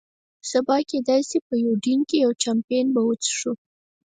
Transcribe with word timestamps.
سبا 0.51 0.77
کېدای 0.89 1.21
شي 1.29 1.39
په 1.47 1.53
یوډین 1.65 1.99
کې 2.09 2.17
یو، 2.25 2.31
چامپېن 2.43 2.85
به 2.95 3.01
وڅښو. 3.07 3.51